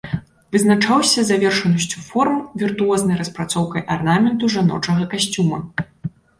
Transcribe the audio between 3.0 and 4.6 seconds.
распрацоўкай арнаменту